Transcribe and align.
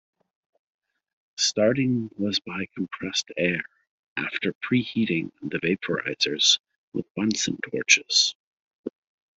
Starting 1.37 2.09
was 2.17 2.39
by 2.39 2.65
compressed 2.75 3.29
air 3.37 3.61
after 4.17 4.51
pre-heating 4.53 5.31
the 5.43 5.59
vaporisers 5.59 6.57
with 6.91 7.05
bunsen 7.13 7.55
torches. 7.69 8.33